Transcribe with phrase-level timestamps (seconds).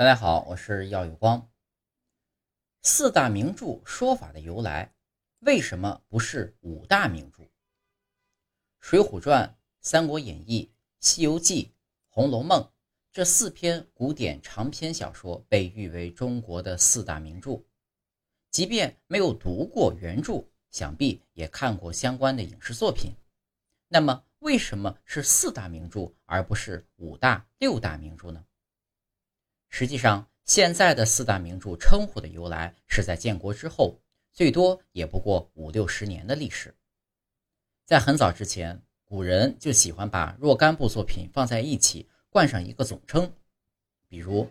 [0.00, 1.50] 大家好，我是耀有光。
[2.80, 4.94] 四大名著说法的由来，
[5.40, 7.42] 为什么不是五大名著？
[8.80, 9.46] 《水浒传》
[9.82, 10.62] 《三国演义》
[11.06, 11.64] 《西游记》
[12.08, 12.62] 《红楼梦》
[13.12, 17.62] 这四篇古典长篇小说被誉为中国的四大名著。
[18.50, 23.12] 即便没有读过原著，想必也看过相关的影视作品。
[23.88, 28.42] 那么，为什么是四大名著而不是五大、六大名著呢？
[29.70, 34.00] 实际上，现在的四大名著称呼的由来是在建国之后，
[34.32, 36.74] 最多也不过五六十年的历史。
[37.86, 43.32] 在很早之前，古人就喜欢把若干部作品放在一起，冠上一个总称。
[44.08, 44.50] 比如，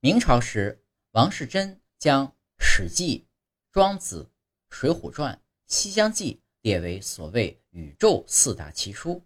[0.00, 3.18] 明朝时，王士祯将《史记》
[3.72, 4.22] 《庄子》
[4.70, 5.34] 《水浒传》
[5.66, 9.22] 《西厢记》列为所谓宇宙四大奇书。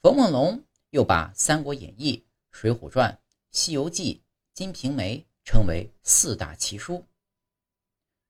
[0.00, 2.16] 冯梦龙又把《三国演义》
[2.50, 3.12] 《水浒传》
[3.50, 4.14] 《西游记》
[4.52, 7.06] 《金瓶梅》称为四大奇书。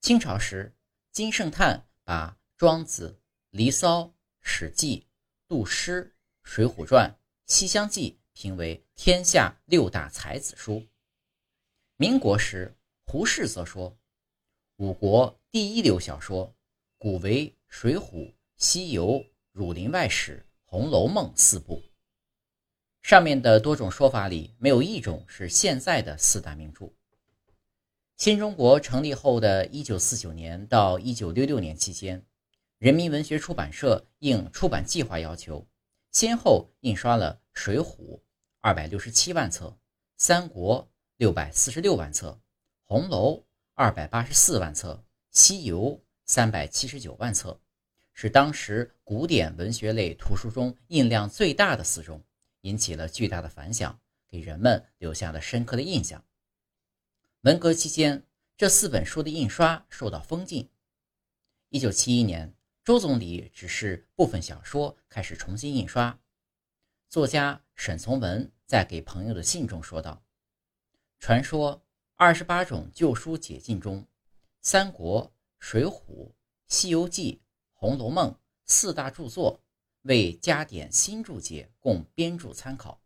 [0.01, 0.75] 清朝时，
[1.11, 3.09] 金圣叹把《庄子》
[3.51, 4.01] 《离骚》
[4.41, 5.01] 《史记》
[5.49, 6.05] 《杜诗》
[6.45, 7.11] 《水浒传》
[7.47, 10.87] 《西厢记》评为天下六大才子书。
[11.97, 13.99] 民国时，胡适则说
[14.77, 16.55] ：“我国第一流小说，
[16.97, 18.01] 古为《水浒》
[18.57, 19.07] 《西游》
[19.51, 21.83] 《儒林外史》《红楼梦》四部。”
[23.09, 26.93] 上面的多种说法里，没有一种是现在的四大名著。
[28.19, 32.23] 新中国成立后的一九四九年到一九六六年期间，
[32.77, 35.67] 人民文学出版社应出版计划要求，
[36.13, 37.97] 先后印刷了《水浒》
[38.61, 39.69] 二百六十七万册，
[40.19, 40.83] 《三国》
[41.17, 42.33] 六百四十六万册，
[42.85, 43.37] 《红楼》
[43.73, 45.81] 二百八十四万册，《西游》
[46.27, 47.59] 三百七十九万册，
[48.13, 52.23] 是当时古典文学类图书中印量最大的四种。
[52.63, 56.25] 引起了巨大的反响，给人们留下了深刻的印象。
[57.43, 60.69] 文革期间，这四本书的印刷受到封禁。
[61.69, 66.19] 一九七一年，周总理指示部分小说开始重新印刷。
[67.09, 70.25] 作家沈从文在给朋友的信中说道
[71.21, 71.83] ：“传说
[72.17, 74.03] 二十八种旧书解禁中，
[74.61, 75.25] 《三国》
[75.61, 75.91] 《水浒》
[76.67, 77.35] 《西游记》
[77.73, 78.33] 《红楼梦》
[78.65, 79.63] 四大著作。”
[80.09, 82.99] 为加点新注解，供编著参考。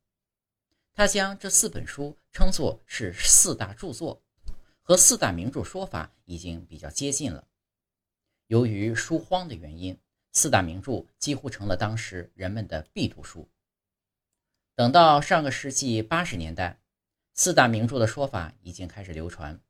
[0.95, 4.23] 他将这四本书称作是四大著作，
[4.83, 7.49] 和四大名著说法已经比较接近了。
[8.47, 9.99] 由于书荒的原因，
[10.31, 13.49] 四大名著几乎成了当时人们的必读书。
[14.77, 16.81] 等到上个世纪八十年代，
[17.33, 19.61] 四大名著的说法已经开始流传，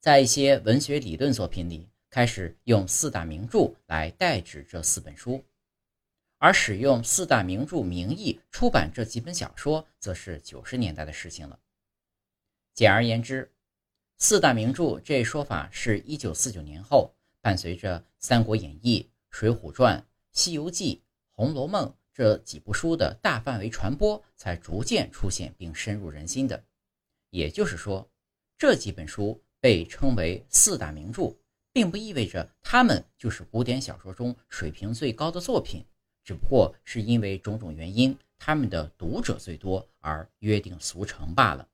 [0.00, 5.42] 在一些文学理论作品里，开始用四大名著来代指这四本书。
[6.42, 11.60] 而使用四大名著名义出版这几本小说，则是九十年代的事情了。
[12.74, 13.52] 简而言之，
[14.18, 19.98] 四大名著这一说法是一九四九年后，伴随着《三国演义》《水浒传》
[20.32, 20.96] 《西游记》
[21.30, 26.64] 《红楼梦》这几部书的大范围传播，才逐渐出现并深入人心的。
[27.30, 28.10] 也就是说，
[28.58, 31.36] 这几本书被称为四大名著，
[31.72, 35.86] 并不意味着它们就是古典小说中水平最高的作品。
[36.24, 41.68] 只不过是因为种种原因，他们的读者最多而约定俗成罢了。